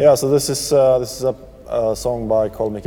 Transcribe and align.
Yeah, 0.00 0.16
so 0.16 0.32
this 0.32 0.48
is 0.48 0.72
uh, 0.72 0.98
this 0.98 1.18
is 1.18 1.24
a, 1.24 1.34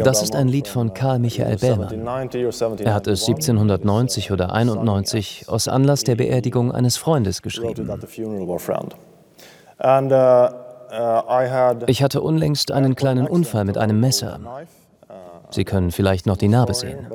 Das 0.03 0.23
ist 0.23 0.35
ein 0.35 0.47
Lied 0.49 0.67
von 0.67 0.89
uh, 0.89 0.93
Karl 0.93 1.19
Michael 1.19 1.57
Bellmann. 1.57 1.87
1790 1.87 2.43
or 2.43 2.51
1791. 2.51 2.85
Er 2.85 2.93
hat 2.93 3.07
es 3.07 3.21
1790 3.27 4.31
oder 4.31 4.51
91 4.51 5.45
aus 5.47 5.67
Anlass 5.67 6.03
der 6.03 6.15
Beerdigung 6.15 6.71
eines 6.71 6.97
Freundes 6.97 7.41
geschrieben. 7.41 7.87
uh, 10.11 10.49
uh, 10.91 11.85
Ich 11.87 12.03
hatte 12.03 12.21
unlängst 12.21 12.71
einen 12.71 12.95
kleinen 12.95 13.27
Unfall 13.27 13.63
mit 13.63 13.77
einem 13.77 13.99
Messer. 13.99 14.39
knife, 14.39 14.67
Sie 15.53 15.65
können 15.65 15.91
vielleicht 15.91 16.25
noch 16.25 16.37
die 16.37 16.47
Narbe 16.47 16.73
sehen. 16.73 17.07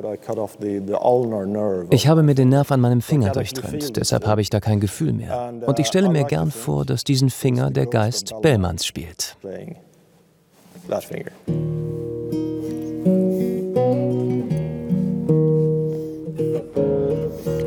Ich 1.89 2.07
habe 2.07 2.23
mir 2.23 2.35
den 2.35 2.49
Nerv 2.49 2.71
an 2.71 2.79
meinem 2.79 3.01
Finger 3.01 3.31
durchtrennt, 3.31 3.97
deshalb 3.97 4.25
habe 4.25 4.41
ich 4.41 4.49
da 4.49 4.61
kein 4.61 4.79
Gefühl 4.79 5.11
mehr. 5.11 5.53
Und 5.65 5.79
ich 5.79 5.87
stelle 5.87 6.09
mir 6.09 6.23
gern 6.23 6.51
vor, 6.51 6.85
dass 6.85 7.03
diesen 7.03 7.29
Finger 7.29 7.69
der 7.69 7.85
Geist 7.85 8.33
Bellmanns 8.41 8.85
spielt. 8.85 9.35
Playing 10.87 10.89
that 10.89 11.03
finger. 11.03 11.33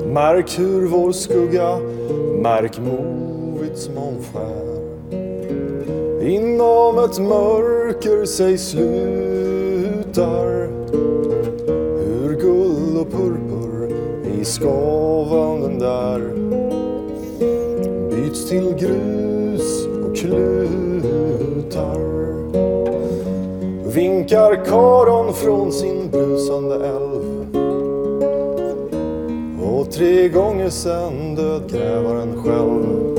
Märk 0.06 0.58
hur 0.58 0.86
vår 0.86 1.12
skugga, 1.12 1.78
märk 2.42 2.78
movits 2.78 3.88
månskär. 3.88 4.72
Inom 6.22 6.98
ett 6.98 7.18
mörker 7.18 8.24
sig 8.24 8.58
slutar. 8.58 10.42
Hur 11.98 12.34
guld 12.40 12.98
och 12.98 13.10
purpur 13.10 13.96
i 14.40 14.44
skavanden 14.44 15.78
där. 15.78 16.20
Byts 18.10 18.48
till 18.48 18.74
grus 18.74 19.86
och 19.86 20.16
klutar. 20.16 22.11
Vinkar 23.94 24.64
karon 24.64 25.34
från 25.34 25.72
sin 25.72 26.10
brusande 26.10 26.74
älv. 26.74 27.46
Och 29.62 29.90
tre 29.90 30.28
gånger 30.28 30.70
sen 30.70 31.34
dödgrävaren 31.34 32.42
själv. 32.42 33.18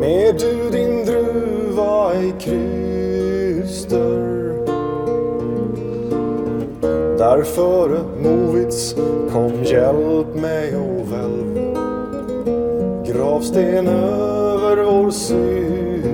Med 0.00 0.34
du 0.38 0.70
din 0.70 1.04
druva 1.04 2.14
i 2.14 2.32
kryster 2.40 3.82
Där 7.18 7.42
före 7.42 8.00
Movits 8.22 8.94
kom 9.32 9.64
hjälp 9.64 10.34
mig 10.34 10.76
och 10.76 11.12
välv. 11.12 11.76
Gravsten 13.06 13.88
över 13.88 14.84
vår 14.84 15.10
synd. 15.10 16.11